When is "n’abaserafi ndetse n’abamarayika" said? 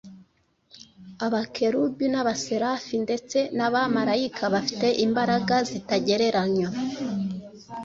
2.13-4.43